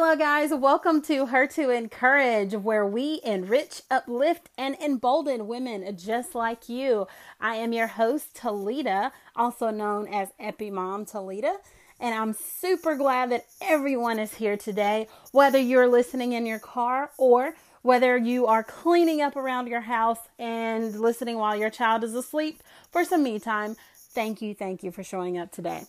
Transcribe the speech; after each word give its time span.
Hello, 0.00 0.14
guys. 0.14 0.50
Welcome 0.54 1.02
to 1.02 1.26
Her 1.26 1.48
to 1.48 1.70
Encourage, 1.70 2.54
where 2.54 2.86
we 2.86 3.20
enrich, 3.24 3.82
uplift, 3.90 4.48
and 4.56 4.76
embolden 4.76 5.48
women 5.48 5.96
just 5.96 6.36
like 6.36 6.68
you. 6.68 7.08
I 7.40 7.56
am 7.56 7.72
your 7.72 7.88
host, 7.88 8.32
Talita, 8.36 9.10
also 9.34 9.70
known 9.70 10.06
as 10.06 10.28
Epi 10.38 10.70
Mom 10.70 11.04
Talita, 11.04 11.52
and 11.98 12.14
I'm 12.14 12.32
super 12.32 12.94
glad 12.94 13.32
that 13.32 13.46
everyone 13.60 14.20
is 14.20 14.34
here 14.34 14.56
today, 14.56 15.08
whether 15.32 15.58
you're 15.58 15.88
listening 15.88 16.32
in 16.32 16.46
your 16.46 16.60
car 16.60 17.10
or 17.18 17.54
whether 17.82 18.16
you 18.16 18.46
are 18.46 18.62
cleaning 18.62 19.20
up 19.20 19.34
around 19.34 19.66
your 19.66 19.80
house 19.80 20.20
and 20.38 20.94
listening 20.94 21.38
while 21.38 21.56
your 21.56 21.70
child 21.70 22.04
is 22.04 22.14
asleep 22.14 22.62
for 22.92 23.04
some 23.04 23.24
me 23.24 23.40
time. 23.40 23.74
Thank 24.12 24.40
you, 24.42 24.54
thank 24.54 24.84
you 24.84 24.92
for 24.92 25.02
showing 25.02 25.36
up 25.36 25.50
today. 25.50 25.82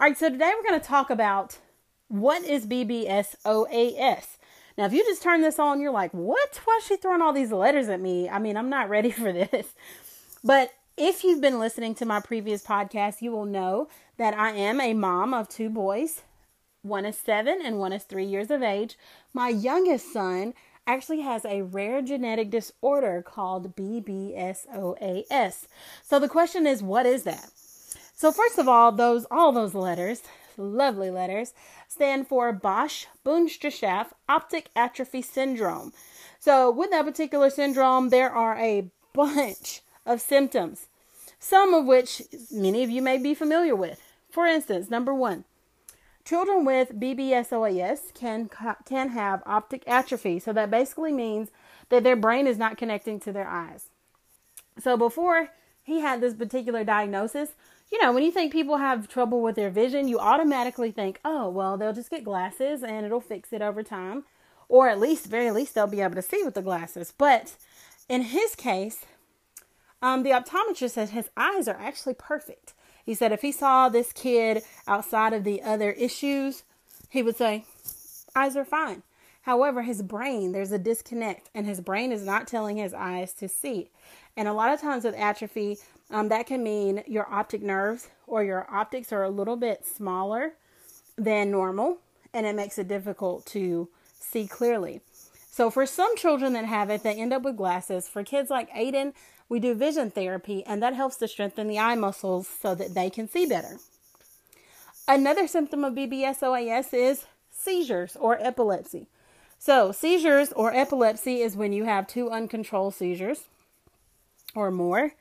All 0.00 0.08
right, 0.08 0.16
so 0.16 0.30
today 0.30 0.52
we're 0.56 0.66
going 0.66 0.80
to 0.80 0.86
talk 0.86 1.10
about 1.10 1.58
what 2.12 2.44
is 2.44 2.66
BBSOAS? 2.66 4.26
Now, 4.76 4.84
if 4.84 4.92
you 4.92 5.02
just 5.04 5.22
turn 5.22 5.40
this 5.40 5.58
on, 5.58 5.80
you're 5.80 5.90
like, 5.90 6.12
what? 6.12 6.60
Why 6.64 6.76
is 6.78 6.86
she 6.86 6.96
throwing 6.96 7.22
all 7.22 7.32
these 7.32 7.52
letters 7.52 7.88
at 7.88 8.02
me? 8.02 8.28
I 8.28 8.38
mean, 8.38 8.58
I'm 8.58 8.68
not 8.68 8.90
ready 8.90 9.10
for 9.10 9.32
this. 9.32 9.68
But 10.44 10.74
if 10.98 11.24
you've 11.24 11.40
been 11.40 11.58
listening 11.58 11.94
to 11.96 12.04
my 12.04 12.20
previous 12.20 12.62
podcast, 12.62 13.22
you 13.22 13.32
will 13.32 13.46
know 13.46 13.88
that 14.18 14.34
I 14.34 14.50
am 14.50 14.78
a 14.78 14.92
mom 14.92 15.32
of 15.32 15.48
two 15.48 15.70
boys. 15.70 16.20
One 16.82 17.06
is 17.06 17.16
seven 17.16 17.60
and 17.64 17.78
one 17.78 17.94
is 17.94 18.04
three 18.04 18.26
years 18.26 18.50
of 18.50 18.62
age. 18.62 18.98
My 19.32 19.48
youngest 19.48 20.12
son 20.12 20.52
actually 20.86 21.22
has 21.22 21.46
a 21.46 21.62
rare 21.62 22.02
genetic 22.02 22.50
disorder 22.50 23.22
called 23.22 23.74
BBSOAS. 23.74 25.66
So 26.02 26.18
the 26.18 26.28
question 26.28 26.66
is, 26.66 26.82
what 26.82 27.06
is 27.06 27.22
that? 27.22 27.50
So 28.14 28.30
first 28.32 28.58
of 28.58 28.68
all, 28.68 28.92
those 28.92 29.26
all 29.30 29.52
those 29.52 29.74
letters 29.74 30.22
lovely 30.56 31.10
letters, 31.10 31.54
stand 31.88 32.26
for 32.26 32.52
Bausch 32.52 33.06
Bundschaft 33.24 34.10
Optic 34.28 34.70
Atrophy 34.74 35.22
Syndrome. 35.22 35.92
So, 36.38 36.70
with 36.70 36.90
that 36.90 37.04
particular 37.04 37.50
syndrome, 37.50 38.08
there 38.08 38.30
are 38.30 38.56
a 38.56 38.90
bunch 39.12 39.82
of 40.04 40.20
symptoms, 40.20 40.88
some 41.38 41.74
of 41.74 41.84
which 41.84 42.22
many 42.50 42.82
of 42.82 42.90
you 42.90 43.02
may 43.02 43.18
be 43.18 43.34
familiar 43.34 43.76
with. 43.76 44.00
For 44.30 44.46
instance, 44.46 44.90
number 44.90 45.14
one, 45.14 45.44
children 46.24 46.64
with 46.64 46.98
BBSOAS 46.98 48.14
can 48.14 48.48
can 48.84 49.10
have 49.10 49.42
optic 49.46 49.84
atrophy. 49.86 50.38
So 50.38 50.52
that 50.52 50.70
basically 50.70 51.12
means 51.12 51.50
that 51.90 52.02
their 52.02 52.16
brain 52.16 52.46
is 52.46 52.58
not 52.58 52.76
connecting 52.76 53.20
to 53.20 53.32
their 53.32 53.48
eyes. 53.48 53.90
So 54.78 54.96
before 54.96 55.50
he 55.82 56.00
had 56.00 56.20
this 56.20 56.34
particular 56.34 56.84
diagnosis, 56.84 57.50
you 57.92 58.00
know, 58.00 58.10
when 58.10 58.22
you 58.22 58.32
think 58.32 58.52
people 58.52 58.78
have 58.78 59.06
trouble 59.06 59.42
with 59.42 59.54
their 59.54 59.68
vision, 59.68 60.08
you 60.08 60.18
automatically 60.18 60.90
think, 60.90 61.20
oh, 61.26 61.50
well, 61.50 61.76
they'll 61.76 61.92
just 61.92 62.10
get 62.10 62.24
glasses 62.24 62.82
and 62.82 63.04
it'll 63.04 63.20
fix 63.20 63.52
it 63.52 63.60
over 63.60 63.82
time. 63.82 64.24
Or 64.68 64.88
at 64.88 64.98
least, 64.98 65.26
very 65.26 65.50
least, 65.50 65.74
they'll 65.74 65.86
be 65.86 66.00
able 66.00 66.14
to 66.14 66.22
see 66.22 66.42
with 66.42 66.54
the 66.54 66.62
glasses. 66.62 67.12
But 67.16 67.54
in 68.08 68.22
his 68.22 68.54
case, 68.54 69.04
um, 70.00 70.22
the 70.22 70.30
optometrist 70.30 70.92
said 70.92 71.10
his 71.10 71.28
eyes 71.36 71.68
are 71.68 71.76
actually 71.78 72.14
perfect. 72.14 72.72
He 73.04 73.12
said 73.14 73.30
if 73.30 73.42
he 73.42 73.52
saw 73.52 73.90
this 73.90 74.14
kid 74.14 74.62
outside 74.88 75.34
of 75.34 75.44
the 75.44 75.60
other 75.60 75.90
issues, 75.90 76.62
he 77.10 77.22
would 77.22 77.36
say, 77.36 77.66
eyes 78.34 78.56
are 78.56 78.64
fine. 78.64 79.02
However, 79.42 79.82
his 79.82 80.02
brain, 80.02 80.52
there's 80.52 80.72
a 80.72 80.78
disconnect, 80.78 81.50
and 81.54 81.66
his 81.66 81.80
brain 81.80 82.10
is 82.10 82.24
not 82.24 82.46
telling 82.46 82.78
his 82.78 82.94
eyes 82.94 83.34
to 83.34 83.48
see. 83.48 83.90
And 84.36 84.48
a 84.48 84.52
lot 84.52 84.72
of 84.72 84.80
times 84.80 85.04
with 85.04 85.16
atrophy, 85.16 85.78
um, 86.12 86.28
that 86.28 86.46
can 86.46 86.62
mean 86.62 87.02
your 87.06 87.28
optic 87.32 87.62
nerves 87.62 88.08
or 88.26 88.44
your 88.44 88.66
optics 88.70 89.12
are 89.12 89.24
a 89.24 89.30
little 89.30 89.56
bit 89.56 89.86
smaller 89.86 90.52
than 91.16 91.50
normal, 91.50 91.98
and 92.32 92.46
it 92.46 92.54
makes 92.54 92.78
it 92.78 92.88
difficult 92.88 93.46
to 93.46 93.88
see 94.18 94.46
clearly. 94.46 95.00
So, 95.50 95.70
for 95.70 95.84
some 95.84 96.16
children 96.16 96.54
that 96.54 96.64
have 96.64 96.88
it, 96.90 97.02
they 97.02 97.14
end 97.14 97.32
up 97.32 97.42
with 97.42 97.56
glasses. 97.56 98.08
For 98.08 98.24
kids 98.24 98.48
like 98.48 98.70
Aiden, 98.72 99.12
we 99.48 99.60
do 99.60 99.74
vision 99.74 100.10
therapy, 100.10 100.64
and 100.64 100.82
that 100.82 100.94
helps 100.94 101.16
to 101.16 101.28
strengthen 101.28 101.66
the 101.66 101.78
eye 101.78 101.94
muscles 101.94 102.48
so 102.48 102.74
that 102.74 102.94
they 102.94 103.10
can 103.10 103.28
see 103.28 103.44
better. 103.44 103.78
Another 105.06 105.46
symptom 105.46 105.84
of 105.84 105.94
BBSOAS 105.94 106.94
is 106.94 107.26
seizures 107.50 108.16
or 108.16 108.40
epilepsy. 108.40 109.08
So, 109.58 109.92
seizures 109.92 110.52
or 110.52 110.74
epilepsy 110.74 111.42
is 111.42 111.56
when 111.56 111.72
you 111.72 111.84
have 111.84 112.06
two 112.06 112.30
uncontrolled 112.30 112.94
seizures 112.94 113.44
or 114.54 114.70
more. 114.70 115.12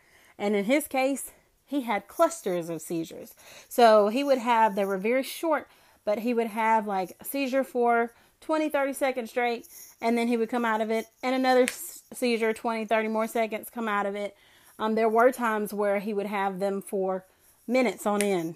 And 0.41 0.55
in 0.55 0.65
his 0.65 0.87
case, 0.87 1.31
he 1.67 1.81
had 1.81 2.07
clusters 2.07 2.67
of 2.67 2.81
seizures. 2.81 3.35
So 3.69 4.07
he 4.07 4.23
would 4.23 4.39
have, 4.39 4.75
they 4.75 4.83
were 4.83 4.97
very 4.97 5.21
short, 5.21 5.67
but 6.03 6.19
he 6.19 6.33
would 6.33 6.47
have 6.47 6.87
like 6.87 7.15
seizure 7.23 7.63
for 7.63 8.11
20, 8.41 8.67
30 8.67 8.93
seconds 8.93 9.29
straight, 9.29 9.67
and 10.01 10.17
then 10.17 10.27
he 10.27 10.35
would 10.35 10.49
come 10.49 10.65
out 10.65 10.81
of 10.81 10.89
it, 10.89 11.05
and 11.21 11.35
another 11.35 11.67
seizure, 12.11 12.53
20, 12.53 12.85
30 12.85 13.07
more 13.07 13.27
seconds, 13.27 13.69
come 13.69 13.87
out 13.87 14.07
of 14.07 14.15
it. 14.15 14.35
Um, 14.79 14.95
there 14.95 15.07
were 15.07 15.31
times 15.31 15.75
where 15.75 15.99
he 15.99 16.11
would 16.11 16.25
have 16.25 16.59
them 16.59 16.81
for 16.81 17.23
minutes 17.67 18.07
on 18.07 18.23
end, 18.23 18.55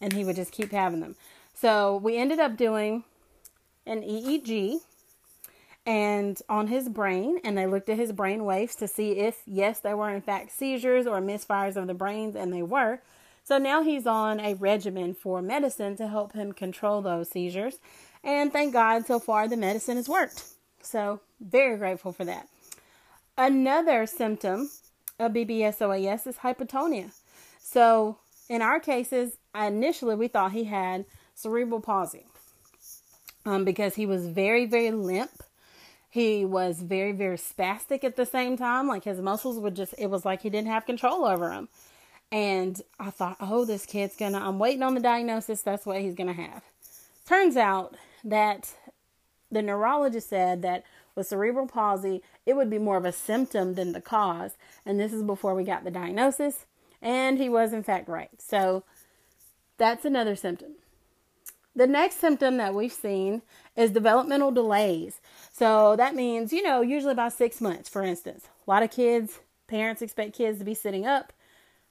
and 0.00 0.14
he 0.14 0.24
would 0.24 0.36
just 0.36 0.52
keep 0.52 0.72
having 0.72 1.00
them. 1.00 1.16
So 1.52 1.98
we 1.98 2.16
ended 2.16 2.40
up 2.40 2.56
doing 2.56 3.04
an 3.84 4.00
EEG 4.00 4.78
and 5.86 6.42
on 6.48 6.66
his 6.66 6.88
brain 6.88 7.38
and 7.44 7.56
they 7.56 7.66
looked 7.66 7.88
at 7.88 7.96
his 7.96 8.10
brain 8.12 8.44
waves 8.44 8.74
to 8.74 8.88
see 8.88 9.12
if 9.12 9.42
yes 9.46 9.78
they 9.78 9.94
were 9.94 10.10
in 10.10 10.20
fact 10.20 10.50
seizures 10.50 11.06
or 11.06 11.20
misfires 11.20 11.76
of 11.76 11.86
the 11.86 11.94
brains 11.94 12.34
and 12.34 12.52
they 12.52 12.62
were. 12.62 13.00
So 13.44 13.58
now 13.58 13.84
he's 13.84 14.08
on 14.08 14.40
a 14.40 14.54
regimen 14.54 15.14
for 15.14 15.40
medicine 15.40 15.94
to 15.96 16.08
help 16.08 16.32
him 16.32 16.52
control 16.52 17.00
those 17.00 17.30
seizures 17.30 17.78
and 18.24 18.52
thank 18.52 18.72
god 18.72 19.06
so 19.06 19.20
far 19.20 19.46
the 19.46 19.56
medicine 19.56 19.96
has 19.96 20.08
worked. 20.08 20.42
So 20.82 21.20
very 21.40 21.76
grateful 21.76 22.12
for 22.12 22.24
that. 22.24 22.48
Another 23.38 24.06
symptom 24.06 24.70
of 25.20 25.32
bbsoas 25.32 26.26
is 26.26 26.38
hypotonia. 26.38 27.12
So 27.60 28.18
in 28.48 28.60
our 28.60 28.80
cases 28.80 29.36
initially 29.54 30.16
we 30.16 30.26
thought 30.26 30.50
he 30.50 30.64
had 30.64 31.04
cerebral 31.36 31.80
palsy 31.80 32.24
um, 33.44 33.64
because 33.64 33.94
he 33.94 34.06
was 34.06 34.26
very 34.26 34.66
very 34.66 34.90
limp 34.90 35.44
he 36.08 36.44
was 36.44 36.80
very, 36.82 37.12
very 37.12 37.36
spastic 37.36 38.04
at 38.04 38.16
the 38.16 38.26
same 38.26 38.56
time. 38.56 38.88
Like 38.88 39.04
his 39.04 39.20
muscles 39.20 39.58
would 39.58 39.76
just, 39.76 39.94
it 39.98 40.08
was 40.08 40.24
like 40.24 40.42
he 40.42 40.50
didn't 40.50 40.68
have 40.68 40.86
control 40.86 41.24
over 41.24 41.48
them. 41.48 41.68
And 42.32 42.80
I 42.98 43.10
thought, 43.10 43.36
oh, 43.40 43.64
this 43.64 43.86
kid's 43.86 44.16
gonna, 44.16 44.38
I'm 44.38 44.58
waiting 44.58 44.82
on 44.82 44.94
the 44.94 45.00
diagnosis. 45.00 45.62
That's 45.62 45.86
what 45.86 46.00
he's 46.00 46.14
gonna 46.14 46.32
have. 46.32 46.62
Turns 47.26 47.56
out 47.56 47.96
that 48.24 48.74
the 49.50 49.62
neurologist 49.62 50.28
said 50.28 50.62
that 50.62 50.84
with 51.14 51.28
cerebral 51.28 51.66
palsy, 51.66 52.22
it 52.44 52.54
would 52.54 52.70
be 52.70 52.78
more 52.78 52.96
of 52.96 53.04
a 53.04 53.12
symptom 53.12 53.74
than 53.74 53.92
the 53.92 54.00
cause. 54.00 54.52
And 54.84 54.98
this 54.98 55.12
is 55.12 55.22
before 55.22 55.54
we 55.54 55.64
got 55.64 55.84
the 55.84 55.90
diagnosis. 55.90 56.66
And 57.00 57.38
he 57.38 57.48
was, 57.48 57.72
in 57.72 57.82
fact, 57.82 58.08
right. 58.08 58.30
So 58.38 58.84
that's 59.78 60.04
another 60.04 60.36
symptom. 60.36 60.72
The 61.74 61.86
next 61.86 62.20
symptom 62.20 62.56
that 62.56 62.74
we've 62.74 62.92
seen 62.92 63.42
is 63.76 63.90
developmental 63.90 64.50
delays. 64.50 65.20
So 65.52 65.96
that 65.96 66.14
means, 66.14 66.52
you 66.52 66.62
know, 66.62 66.80
usually 66.80 67.12
about 67.12 67.32
six 67.32 67.60
months, 67.60 67.88
for 67.88 68.02
instance. 68.02 68.48
A 68.66 68.70
lot 68.70 68.82
of 68.82 68.90
kids, 68.90 69.40
parents 69.66 70.02
expect 70.02 70.36
kids 70.36 70.58
to 70.58 70.64
be 70.64 70.74
sitting 70.74 71.06
up. 71.06 71.32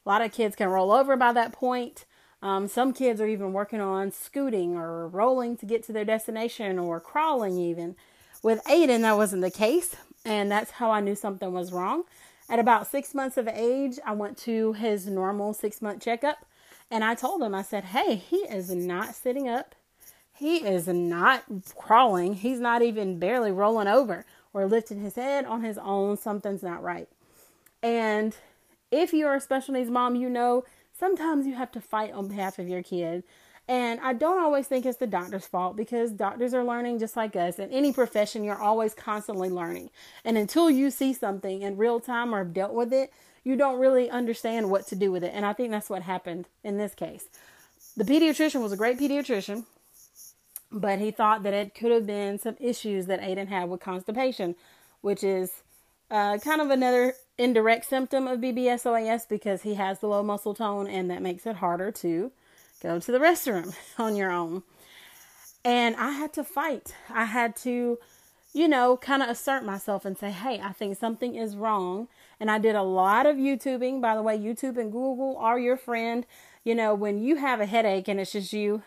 A 0.05 0.09
lot 0.09 0.21
of 0.21 0.31
kids 0.31 0.55
can 0.55 0.69
roll 0.69 0.91
over 0.91 1.15
by 1.15 1.33
that 1.33 1.51
point. 1.51 2.05
Um, 2.41 2.67
some 2.67 2.93
kids 2.93 3.19
are 3.21 3.27
even 3.27 3.53
working 3.53 3.81
on 3.81 4.11
scooting 4.11 4.75
or 4.75 5.07
rolling 5.07 5.57
to 5.57 5.65
get 5.65 5.83
to 5.83 5.93
their 5.93 6.05
destination 6.05 6.77
or 6.77 6.99
crawling, 6.99 7.57
even. 7.57 7.95
With 8.43 8.63
Aiden, 8.65 9.01
that 9.01 9.17
wasn't 9.17 9.41
the 9.41 9.49
case, 9.49 9.95
and 10.23 10.51
that's 10.51 10.71
how 10.71 10.91
I 10.91 10.99
knew 10.99 11.15
something 11.15 11.51
was 11.53 11.71
wrong. 11.71 12.03
At 12.47 12.59
about 12.59 12.85
six 12.85 13.15
months 13.15 13.37
of 13.37 13.47
age, 13.47 13.97
I 14.05 14.11
went 14.11 14.37
to 14.39 14.73
his 14.73 15.07
normal 15.07 15.53
six 15.53 15.81
month 15.81 16.03
checkup 16.03 16.45
and 16.91 17.03
I 17.03 17.15
told 17.15 17.41
him, 17.41 17.55
I 17.55 17.63
said, 17.63 17.85
hey, 17.85 18.15
he 18.15 18.37
is 18.37 18.69
not 18.69 19.15
sitting 19.15 19.49
up. 19.49 19.73
He 20.35 20.57
is 20.57 20.87
not 20.87 21.43
crawling. 21.75 22.33
He's 22.33 22.59
not 22.59 22.81
even 22.81 23.19
barely 23.19 23.51
rolling 23.51 23.87
over 23.87 24.25
or 24.53 24.65
lifting 24.65 24.99
his 24.99 25.15
head 25.15 25.45
on 25.45 25.63
his 25.63 25.77
own. 25.77 26.17
Something's 26.17 26.63
not 26.63 26.83
right. 26.83 27.07
And 27.81 28.35
if 28.91 29.13
you're 29.13 29.35
a 29.35 29.41
special 29.41 29.73
needs 29.73 29.89
mom, 29.89 30.15
you 30.15 30.29
know 30.29 30.63
sometimes 30.97 31.45
you 31.45 31.55
have 31.55 31.71
to 31.71 31.81
fight 31.81 32.13
on 32.13 32.27
behalf 32.27 32.59
of 32.59 32.67
your 32.67 32.83
kid. 32.83 33.23
And 33.67 33.99
I 34.01 34.13
don't 34.13 34.39
always 34.39 34.67
think 34.67 34.85
it's 34.85 34.99
the 34.99 35.07
doctor's 35.07 35.47
fault 35.47 35.75
because 35.75 36.11
doctors 36.11 36.53
are 36.53 36.63
learning 36.63 36.99
just 36.99 37.15
like 37.15 37.35
us. 37.35 37.57
In 37.57 37.71
any 37.71 37.91
profession, 37.91 38.43
you're 38.43 38.61
always 38.61 38.93
constantly 38.93 39.49
learning. 39.49 39.89
And 40.23 40.37
until 40.37 40.69
you 40.69 40.91
see 40.91 41.13
something 41.13 41.63
in 41.63 41.77
real 41.77 41.99
time 41.99 42.33
or 42.33 42.39
have 42.39 42.53
dealt 42.53 42.73
with 42.73 42.93
it, 42.93 43.11
you 43.43 43.55
don't 43.55 43.79
really 43.79 44.09
understand 44.09 44.69
what 44.69 44.85
to 44.87 44.95
do 44.95 45.11
with 45.11 45.23
it. 45.23 45.31
And 45.33 45.45
I 45.45 45.53
think 45.53 45.71
that's 45.71 45.89
what 45.89 46.03
happened 46.03 46.47
in 46.63 46.77
this 46.77 46.93
case. 46.93 47.25
The 47.97 48.03
pediatrician 48.03 48.61
was 48.61 48.71
a 48.71 48.77
great 48.77 48.99
pediatrician, 48.99 49.65
but 50.71 50.99
he 50.99 51.11
thought 51.11 51.43
that 51.43 51.53
it 51.53 51.73
could 51.75 51.91
have 51.91 52.05
been 52.05 52.39
some 52.39 52.55
issues 52.59 53.05
that 53.05 53.21
Aiden 53.21 53.47
had 53.47 53.69
with 53.69 53.81
constipation, 53.81 54.55
which 55.01 55.23
is 55.23 55.63
uh, 56.11 56.37
kind 56.39 56.61
of 56.61 56.69
another 56.69 57.13
indirect 57.37 57.85
symptom 57.85 58.27
of 58.27 58.39
BBSOAS 58.39 59.27
because 59.27 59.63
he 59.63 59.75
has 59.75 59.99
the 59.99 60.07
low 60.07 60.23
muscle 60.23 60.53
tone 60.53 60.87
and 60.87 61.09
that 61.09 61.21
makes 61.21 61.45
it 61.45 61.57
harder 61.57 61.91
to 61.91 62.31
go 62.81 62.99
to 62.99 63.11
the 63.11 63.19
restroom 63.19 63.75
on 63.97 64.15
your 64.15 64.31
own. 64.31 64.63
And 65.63 65.95
I 65.95 66.11
had 66.11 66.31
to 66.33 66.43
fight. 66.43 66.93
I 67.09 67.25
had 67.25 67.55
to, 67.57 67.97
you 68.53 68.67
know, 68.67 68.97
kind 68.97 69.23
of 69.23 69.29
assert 69.29 69.65
myself 69.65 70.05
and 70.05 70.17
say, 70.17 70.29
hey, 70.29 70.61
I 70.63 70.73
think 70.73 70.97
something 70.97 71.35
is 71.35 71.55
wrong. 71.55 72.07
And 72.39 72.51
I 72.51 72.59
did 72.59 72.75
a 72.75 72.83
lot 72.83 73.25
of 73.25 73.37
YouTubing. 73.37 73.99
By 73.99 74.15
the 74.15 74.21
way, 74.21 74.37
YouTube 74.37 74.77
and 74.77 74.91
Google 74.91 75.37
are 75.39 75.57
your 75.57 75.77
friend. 75.77 76.25
You 76.63 76.75
know, 76.75 76.93
when 76.93 77.17
you 77.17 77.37
have 77.37 77.61
a 77.61 77.65
headache 77.65 78.07
and 78.07 78.19
it's 78.19 78.33
just 78.33 78.53
you, 78.53 78.83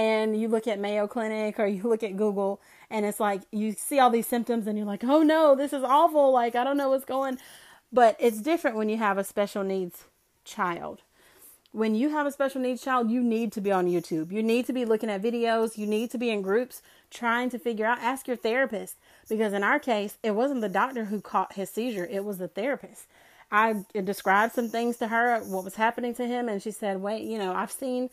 and 0.00 0.40
you 0.40 0.48
look 0.48 0.66
at 0.66 0.78
Mayo 0.78 1.06
Clinic 1.06 1.58
or 1.60 1.66
you 1.66 1.82
look 1.82 2.02
at 2.02 2.16
Google 2.16 2.58
and 2.88 3.04
it's 3.04 3.20
like 3.20 3.42
you 3.52 3.72
see 3.72 3.98
all 3.98 4.08
these 4.08 4.26
symptoms 4.26 4.66
and 4.66 4.78
you're 4.78 4.86
like, 4.86 5.04
oh 5.04 5.22
no, 5.22 5.54
this 5.54 5.74
is 5.74 5.82
awful. 5.82 6.32
Like, 6.32 6.54
I 6.56 6.64
don't 6.64 6.78
know 6.78 6.88
what's 6.88 7.04
going 7.04 7.38
But 7.92 8.16
it's 8.18 8.40
different 8.40 8.78
when 8.78 8.88
you 8.88 8.96
have 8.96 9.18
a 9.18 9.24
special 9.24 9.62
needs 9.62 10.04
child. 10.44 11.02
When 11.72 11.94
you 11.94 12.08
have 12.08 12.26
a 12.26 12.32
special 12.32 12.62
needs 12.62 12.82
child, 12.82 13.10
you 13.10 13.22
need 13.22 13.52
to 13.52 13.60
be 13.60 13.70
on 13.70 13.86
YouTube. 13.86 14.32
You 14.32 14.42
need 14.42 14.66
to 14.66 14.72
be 14.72 14.86
looking 14.86 15.10
at 15.10 15.22
videos. 15.22 15.76
You 15.76 15.86
need 15.86 16.10
to 16.12 16.18
be 16.18 16.30
in 16.30 16.40
groups 16.42 16.82
trying 17.10 17.50
to 17.50 17.58
figure 17.58 17.86
out. 17.86 17.98
Ask 18.00 18.26
your 18.26 18.38
therapist. 18.38 18.96
Because 19.28 19.52
in 19.52 19.62
our 19.62 19.78
case, 19.78 20.16
it 20.22 20.32
wasn't 20.32 20.62
the 20.62 20.68
doctor 20.70 21.04
who 21.04 21.20
caught 21.20 21.52
his 21.52 21.68
seizure, 21.70 22.06
it 22.10 22.24
was 22.24 22.38
the 22.38 22.48
therapist. 22.48 23.06
I 23.52 23.84
described 24.04 24.54
some 24.54 24.68
things 24.68 24.96
to 24.98 25.08
her, 25.08 25.40
what 25.40 25.64
was 25.64 25.74
happening 25.74 26.14
to 26.14 26.26
him, 26.26 26.48
and 26.48 26.62
she 26.62 26.70
said, 26.70 27.02
Wait, 27.02 27.24
you 27.24 27.38
know, 27.38 27.52
I've 27.52 27.72
seen, 27.72 28.08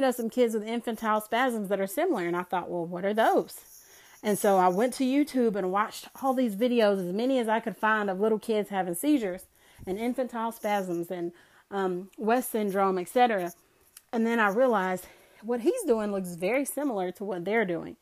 you 0.00 0.06
know, 0.06 0.12
some 0.12 0.30
kids 0.30 0.54
with 0.54 0.66
infantile 0.66 1.20
spasms 1.20 1.68
that 1.68 1.78
are 1.78 1.86
similar. 1.86 2.26
And 2.26 2.34
I 2.34 2.42
thought, 2.42 2.70
Well, 2.70 2.86
what 2.86 3.04
are 3.04 3.12
those? 3.12 3.60
And 4.22 4.38
so 4.38 4.56
I 4.56 4.68
went 4.68 4.94
to 4.94 5.04
YouTube 5.04 5.56
and 5.56 5.70
watched 5.70 6.08
all 6.22 6.32
these 6.32 6.56
videos, 6.56 7.06
as 7.06 7.12
many 7.12 7.38
as 7.38 7.50
I 7.50 7.60
could 7.60 7.76
find, 7.76 8.08
of 8.08 8.18
little 8.18 8.38
kids 8.38 8.70
having 8.70 8.94
seizures 8.94 9.44
and 9.86 9.98
infantile 9.98 10.52
spasms 10.52 11.10
and 11.10 11.32
um, 11.70 12.08
West 12.16 12.50
syndrome, 12.50 12.96
etc. 12.96 13.52
And 14.10 14.26
then 14.26 14.40
I 14.40 14.48
realized 14.48 15.06
what 15.42 15.60
he's 15.60 15.82
doing 15.82 16.12
looks 16.12 16.34
very 16.34 16.64
similar 16.64 17.12
to 17.12 17.24
what 17.24 17.44
they're 17.44 17.66
doing. 17.66 17.96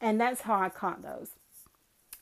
And 0.00 0.20
that's 0.20 0.42
how 0.42 0.60
I 0.60 0.68
caught 0.68 1.02
those. 1.02 1.30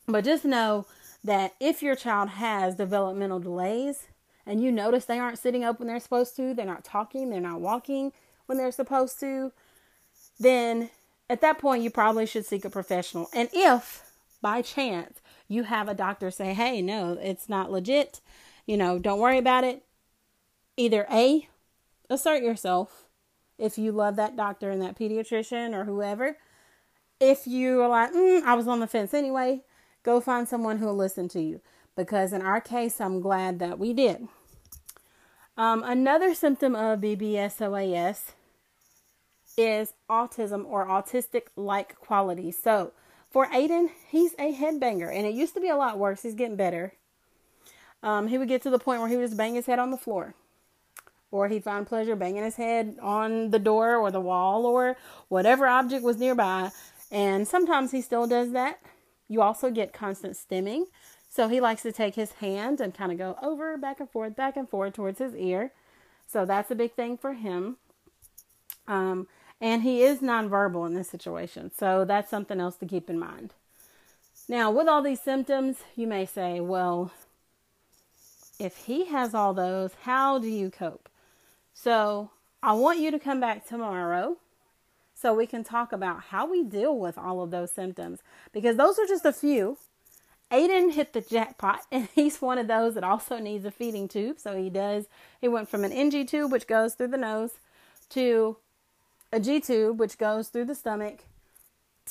But 0.06 0.24
just 0.24 0.46
know 0.46 0.86
that 1.22 1.52
if 1.60 1.82
your 1.82 1.94
child 1.94 2.30
has 2.30 2.74
developmental 2.74 3.38
delays 3.38 4.06
and 4.46 4.62
you 4.62 4.72
notice 4.72 5.04
they 5.04 5.18
aren't 5.18 5.38
sitting 5.38 5.62
up 5.62 5.78
when 5.78 5.88
they're 5.88 6.00
supposed 6.00 6.36
to, 6.36 6.54
they're 6.54 6.64
not 6.64 6.84
talking, 6.84 7.28
they're 7.28 7.38
not 7.38 7.60
walking 7.60 8.12
when 8.50 8.58
they're 8.58 8.72
supposed 8.72 9.20
to, 9.20 9.52
then 10.40 10.90
at 11.28 11.40
that 11.40 11.60
point, 11.60 11.84
you 11.84 11.88
probably 11.88 12.26
should 12.26 12.44
seek 12.44 12.64
a 12.64 12.70
professional. 12.70 13.28
And 13.32 13.48
if 13.52 14.10
by 14.42 14.60
chance 14.60 15.20
you 15.46 15.62
have 15.62 15.88
a 15.88 15.94
doctor 15.94 16.32
say, 16.32 16.52
hey, 16.52 16.82
no, 16.82 17.16
it's 17.22 17.48
not 17.48 17.70
legit, 17.70 18.20
you 18.66 18.76
know, 18.76 18.98
don't 18.98 19.20
worry 19.20 19.38
about 19.38 19.62
it. 19.62 19.84
Either 20.76 21.06
A, 21.12 21.48
assert 22.10 22.42
yourself 22.42 23.04
if 23.56 23.78
you 23.78 23.92
love 23.92 24.16
that 24.16 24.36
doctor 24.36 24.72
and 24.72 24.82
that 24.82 24.98
pediatrician 24.98 25.72
or 25.72 25.84
whoever. 25.84 26.36
If 27.20 27.46
you 27.46 27.80
are 27.82 27.88
like, 27.88 28.12
mm, 28.12 28.42
I 28.42 28.54
was 28.54 28.66
on 28.66 28.80
the 28.80 28.88
fence 28.88 29.14
anyway, 29.14 29.60
go 30.02 30.20
find 30.20 30.48
someone 30.48 30.78
who 30.78 30.86
will 30.86 30.96
listen 30.96 31.28
to 31.28 31.40
you. 31.40 31.60
Because 31.94 32.32
in 32.32 32.42
our 32.42 32.60
case, 32.60 33.00
I'm 33.00 33.20
glad 33.20 33.60
that 33.60 33.78
we 33.78 33.92
did. 33.92 34.26
Um, 35.56 35.84
another 35.84 36.34
symptom 36.34 36.74
of 36.74 36.98
BBSOAS 36.98 38.32
is 39.56 39.92
autism 40.08 40.64
or 40.66 40.86
autistic 40.86 41.44
like 41.56 41.96
qualities. 41.96 42.56
So 42.62 42.92
for 43.30 43.46
Aiden, 43.46 43.90
he's 44.08 44.32
a 44.34 44.54
headbanger, 44.54 45.14
and 45.14 45.26
it 45.26 45.34
used 45.34 45.54
to 45.54 45.60
be 45.60 45.68
a 45.68 45.76
lot 45.76 45.98
worse. 45.98 46.22
He's 46.22 46.34
getting 46.34 46.56
better. 46.56 46.94
Um, 48.02 48.28
he 48.28 48.38
would 48.38 48.48
get 48.48 48.62
to 48.62 48.70
the 48.70 48.78
point 48.78 49.00
where 49.00 49.08
he 49.08 49.16
would 49.16 49.26
just 49.26 49.36
bang 49.36 49.54
his 49.54 49.66
head 49.66 49.78
on 49.78 49.90
the 49.90 49.96
floor, 49.96 50.34
or 51.30 51.48
he'd 51.48 51.64
find 51.64 51.86
pleasure 51.86 52.16
banging 52.16 52.44
his 52.44 52.56
head 52.56 52.96
on 53.00 53.50
the 53.50 53.58
door 53.58 53.96
or 53.96 54.10
the 54.10 54.20
wall 54.20 54.66
or 54.66 54.96
whatever 55.28 55.66
object 55.66 56.02
was 56.02 56.16
nearby. 56.16 56.70
And 57.10 57.46
sometimes 57.46 57.92
he 57.92 58.00
still 58.00 58.26
does 58.26 58.52
that. 58.52 58.80
You 59.28 59.42
also 59.42 59.70
get 59.70 59.92
constant 59.92 60.34
stimming. 60.34 60.84
So 61.28 61.46
he 61.46 61.60
likes 61.60 61.82
to 61.82 61.92
take 61.92 62.16
his 62.16 62.32
hand 62.32 62.80
and 62.80 62.92
kind 62.92 63.12
of 63.12 63.18
go 63.18 63.36
over, 63.40 63.76
back 63.76 64.00
and 64.00 64.10
forth, 64.10 64.34
back 64.34 64.56
and 64.56 64.68
forth 64.68 64.94
towards 64.94 65.20
his 65.20 65.34
ear. 65.36 65.72
So 66.26 66.44
that's 66.44 66.70
a 66.72 66.74
big 66.74 66.94
thing 66.94 67.16
for 67.16 67.34
him. 67.34 67.76
Um, 68.88 69.28
and 69.60 69.82
he 69.82 70.02
is 70.02 70.20
nonverbal 70.20 70.86
in 70.86 70.94
this 70.94 71.08
situation. 71.08 71.70
So 71.76 72.04
that's 72.04 72.30
something 72.30 72.60
else 72.60 72.76
to 72.76 72.86
keep 72.86 73.10
in 73.10 73.18
mind. 73.18 73.52
Now, 74.48 74.70
with 74.70 74.88
all 74.88 75.02
these 75.02 75.20
symptoms, 75.20 75.78
you 75.94 76.06
may 76.06 76.26
say, 76.26 76.60
well, 76.60 77.12
if 78.58 78.76
he 78.76 79.06
has 79.06 79.34
all 79.34 79.54
those, 79.54 79.92
how 80.02 80.38
do 80.38 80.48
you 80.48 80.70
cope? 80.70 81.08
So 81.74 82.30
I 82.62 82.72
want 82.72 82.98
you 82.98 83.10
to 83.10 83.18
come 83.18 83.40
back 83.40 83.66
tomorrow 83.66 84.36
so 85.14 85.34
we 85.34 85.46
can 85.46 85.62
talk 85.62 85.92
about 85.92 86.24
how 86.24 86.50
we 86.50 86.62
deal 86.62 86.98
with 86.98 87.16
all 87.18 87.42
of 87.42 87.50
those 87.50 87.70
symptoms 87.70 88.20
because 88.52 88.76
those 88.76 88.98
are 88.98 89.06
just 89.06 89.24
a 89.24 89.32
few. 89.32 89.78
Aiden 90.50 90.92
hit 90.92 91.12
the 91.12 91.20
jackpot 91.20 91.82
and 91.92 92.08
he's 92.14 92.42
one 92.42 92.58
of 92.58 92.66
those 92.66 92.94
that 92.94 93.04
also 93.04 93.38
needs 93.38 93.64
a 93.64 93.70
feeding 93.70 94.08
tube. 94.08 94.38
So 94.38 94.56
he 94.56 94.68
does, 94.68 95.06
he 95.40 95.48
went 95.48 95.68
from 95.68 95.84
an 95.84 95.92
NG 95.92 96.26
tube, 96.26 96.50
which 96.50 96.66
goes 96.66 96.94
through 96.94 97.08
the 97.08 97.16
nose, 97.16 97.52
to 98.10 98.56
a 99.32 99.40
G 99.40 99.60
tube, 99.60 99.98
which 99.98 100.18
goes 100.18 100.48
through 100.48 100.66
the 100.66 100.74
stomach, 100.74 101.24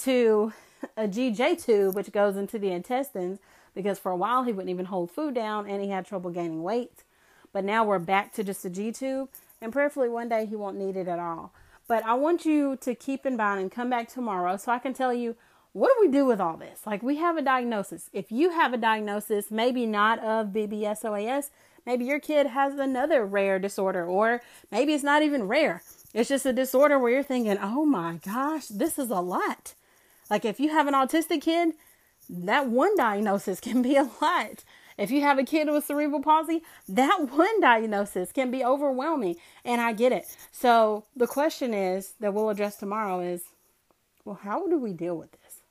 to 0.04 0.54
a 0.96 1.08
GJ 1.08 1.64
tube, 1.64 1.96
which 1.96 2.12
goes 2.12 2.38
into 2.38 2.58
the 2.58 2.72
intestines, 2.72 3.40
because 3.76 4.00
for 4.00 4.12
a 4.12 4.18
while 4.18 4.44
he 4.44 4.52
wouldn't 4.52 4.70
even 4.70 4.86
hold 4.86 5.12
food 5.12 5.36
down 5.36 5.70
and 5.70 5.82
he 5.82 5.90
had 5.90 6.06
trouble 6.06 6.32
gaining 6.32 6.64
weight. 6.64 7.04
But 7.52 7.66
now 7.66 7.84
we're 7.84 8.00
back 8.00 8.34
to 8.34 8.44
just 8.44 8.66
a 8.66 8.70
G 8.70 8.92
tube, 8.92 9.30
and 9.62 9.74
prayerfully 9.74 10.10
one 10.10 10.30
day 10.30 10.46
he 10.46 10.56
won't 10.56 10.78
need 10.78 10.96
it 10.96 11.08
at 11.08 11.20
all. 11.20 11.54
But 11.88 12.06
I 12.06 12.14
want 12.14 12.46
you 12.46 12.78
to 12.82 12.94
keep 12.94 13.26
in 13.26 13.36
mind 13.36 13.62
and 13.62 13.72
come 13.72 13.90
back 13.90 14.08
tomorrow 14.08 14.58
so 14.58 14.72
I 14.72 14.80
can 14.80 14.94
tell 14.94 15.14
you 15.14 15.36
what 15.74 15.92
do 15.96 16.08
we 16.08 16.12
do 16.12 16.26
with 16.26 16.42
all 16.42 16.58
this? 16.58 16.82
Like, 16.86 17.04
we 17.04 17.18
have 17.18 17.38
a 17.38 17.44
diagnosis. 17.44 18.10
If 18.12 18.32
you 18.32 18.52
have 18.52 18.74
a 18.74 18.78
diagnosis, 18.78 19.52
maybe 19.52 19.86
not 19.86 20.18
of 20.20 20.48
BBSOAS, 20.48 21.52
maybe 21.90 22.06
your 22.06 22.20
kid 22.20 22.46
has 22.46 22.78
another 22.78 23.26
rare 23.26 23.58
disorder, 23.58 24.06
or 24.06 24.44
maybe 24.72 24.94
it's 24.94 25.04
not 25.04 25.24
even 25.24 25.48
rare. 25.48 25.82
It's 26.14 26.30
just 26.30 26.46
a 26.46 26.54
disorder 26.54 27.00
where 27.00 27.12
you're 27.12 27.24
thinking, 27.24 27.58
oh 27.60 27.84
my 27.84 28.20
gosh, 28.24 28.68
this 28.68 29.00
is 29.00 29.10
a 29.10 29.20
lot. 29.20 29.74
Like 30.30 30.46
if 30.46 30.60
you 30.60 30.70
have 30.70 30.86
an 30.86 30.94
autistic 30.94 31.42
kid, 31.42 31.74
that 32.30 32.70
one 32.70 32.96
diagnosis 32.96 33.60
can 33.68 33.82
be 33.82 33.96
a 33.96 34.08
lot. 34.22 34.64
If 35.00 35.10
you 35.10 35.22
have 35.22 35.40
a 35.40 35.44
kid 35.44 35.68
with 35.68 35.84
cerebral 35.84 36.22
palsy, 36.22 36.62
that 36.88 37.32
one 37.32 37.60
diagnosis 37.60 38.32
can 38.32 38.52
be 38.52 38.64
overwhelming. 38.64 39.38
And 39.66 39.82
I 39.82 39.94
get 39.94 40.12
it. 40.12 40.26
So 40.52 41.06
the 41.16 41.26
question 41.26 41.74
is 41.74 42.14
that 42.20 42.36
we'll 42.36 42.52
address 42.52 42.76
tomorrow 42.76 43.20
is 43.20 43.46
well, 44.26 44.40
how 44.44 44.68
do 44.68 44.78
we 44.78 44.94
deal 44.94 45.18
with 45.18 45.32
this? 45.32 45.62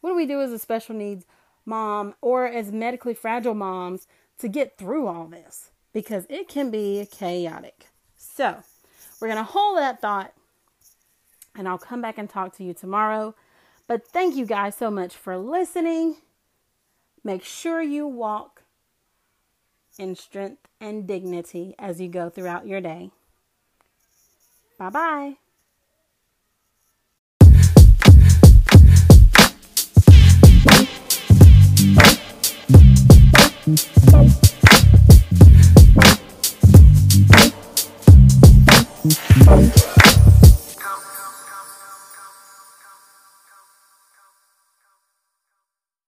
What 0.00 0.10
do 0.10 0.16
we 0.16 0.26
do 0.26 0.40
as 0.40 0.50
a 0.50 0.58
special 0.58 0.96
needs 0.96 1.26
mom 1.64 2.14
or 2.20 2.46
as 2.46 2.72
medically 2.72 3.14
fragile 3.14 3.54
moms 3.54 4.08
to 4.40 4.48
get 4.48 4.76
through 4.76 5.06
all 5.06 5.26
this? 5.26 5.70
Because 5.92 6.26
it 6.28 6.48
can 6.48 6.70
be 6.70 7.06
chaotic. 7.10 7.86
So, 8.16 8.62
we're 9.20 9.28
going 9.28 9.38
to 9.38 9.44
hold 9.44 9.78
that 9.78 10.00
thought 10.00 10.32
and 11.54 11.68
I'll 11.68 11.78
come 11.78 12.00
back 12.00 12.18
and 12.18 12.28
talk 12.28 12.56
to 12.56 12.64
you 12.64 12.72
tomorrow. 12.72 13.34
But 13.86 14.06
thank 14.06 14.36
you 14.36 14.46
guys 14.46 14.76
so 14.76 14.90
much 14.90 15.16
for 15.16 15.36
listening. 15.36 16.16
Make 17.24 17.44
sure 17.44 17.82
you 17.82 18.06
walk 18.06 18.62
in 19.98 20.14
strength 20.14 20.68
and 20.80 21.06
dignity 21.06 21.74
as 21.78 22.00
you 22.00 22.08
go 22.08 22.30
throughout 22.30 22.66
your 22.66 22.80
day. 22.80 23.10
Bye 24.78 24.90
bye. 24.90 25.39